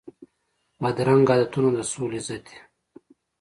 بدرنګه 0.81 1.31
عادتونه 1.35 1.69
د 1.75 1.79
سولي 1.91 2.21
ضد 2.27 2.43
دي 2.47 2.57